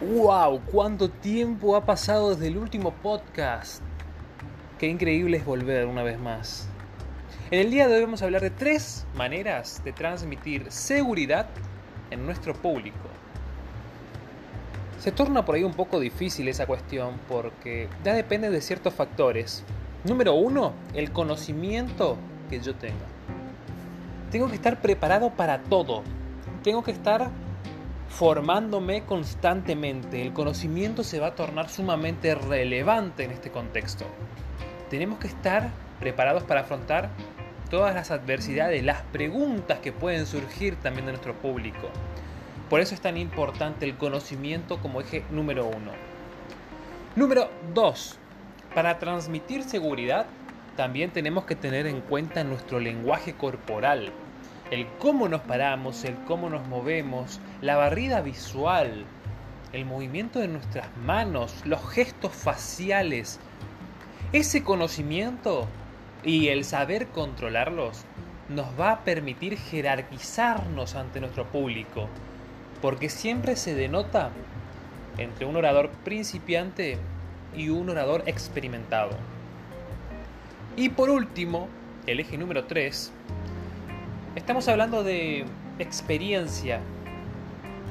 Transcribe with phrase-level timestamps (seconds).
[0.00, 0.60] ¡Wow!
[0.70, 3.82] ¿Cuánto tiempo ha pasado desde el último podcast?
[4.78, 6.68] Qué increíble es volver una vez más.
[7.50, 11.48] En el día de hoy vamos a hablar de tres maneras de transmitir seguridad
[12.12, 13.08] en nuestro público.
[15.00, 19.64] Se torna por ahí un poco difícil esa cuestión porque ya depende de ciertos factores.
[20.04, 22.16] Número uno, el conocimiento
[22.48, 22.94] que yo tenga.
[24.30, 26.04] Tengo que estar preparado para todo.
[26.62, 27.32] Tengo que estar
[28.08, 30.22] formándome constantemente.
[30.22, 34.06] El conocimiento se va a tornar sumamente relevante en este contexto.
[34.90, 37.10] Tenemos que estar preparados para afrontar
[37.70, 41.90] todas las adversidades, las preguntas que pueden surgir también de nuestro público.
[42.70, 45.92] Por eso es tan importante el conocimiento como eje número uno.
[47.16, 48.18] Número dos,
[48.74, 50.26] para transmitir seguridad
[50.76, 54.12] también tenemos que tener en cuenta nuestro lenguaje corporal
[54.70, 59.04] el cómo nos paramos, el cómo nos movemos, la barrida visual,
[59.72, 63.40] el movimiento de nuestras manos, los gestos faciales.
[64.32, 65.66] Ese conocimiento
[66.22, 68.04] y el saber controlarlos
[68.48, 72.08] nos va a permitir jerarquizarnos ante nuestro público,
[72.82, 74.30] porque siempre se denota
[75.16, 76.98] entre un orador principiante
[77.56, 79.10] y un orador experimentado.
[80.76, 81.68] Y por último,
[82.06, 83.12] el eje número 3,
[84.36, 85.44] Estamos hablando de
[85.78, 86.80] experiencia.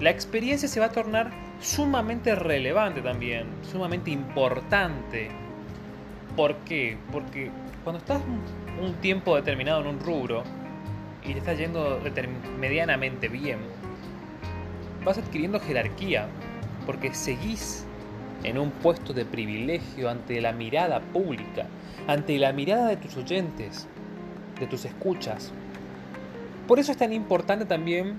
[0.00, 5.28] La experiencia se va a tornar sumamente relevante también, sumamente importante.
[6.36, 6.98] ¿Por qué?
[7.10, 7.50] Porque
[7.82, 8.20] cuando estás
[8.80, 10.44] un tiempo determinado en un rubro
[11.24, 12.00] y te estás yendo
[12.60, 13.58] medianamente bien,
[15.04, 16.26] vas adquiriendo jerarquía,
[16.84, 17.86] porque seguís
[18.44, 21.66] en un puesto de privilegio ante la mirada pública,
[22.06, 23.88] ante la mirada de tus oyentes,
[24.60, 25.52] de tus escuchas,
[26.66, 28.18] por eso es tan importante también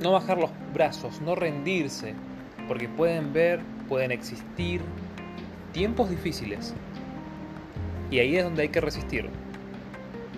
[0.00, 2.14] no bajar los brazos, no rendirse,
[2.68, 4.80] porque pueden ver, pueden existir
[5.72, 6.74] tiempos difíciles.
[8.10, 9.28] Y ahí es donde hay que resistir.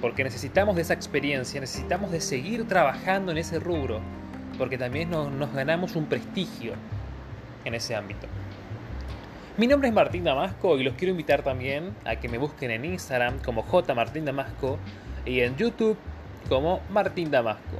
[0.00, 4.00] Porque necesitamos de esa experiencia, necesitamos de seguir trabajando en ese rubro,
[4.58, 6.74] porque también nos, ganamos un prestigio
[7.64, 8.26] en ese ámbito.
[9.56, 12.84] Mi nombre es Martín Damasco y los quiero invitar también a que me busquen en
[12.84, 14.78] Instagram como J Martín Damasco
[15.24, 15.96] y en YouTube
[16.48, 17.78] como Martín Damasco.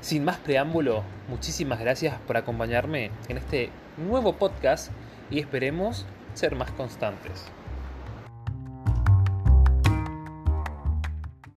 [0.00, 4.90] Sin más preámbulo, muchísimas gracias por acompañarme en este nuevo podcast
[5.30, 7.50] y esperemos ser más constantes.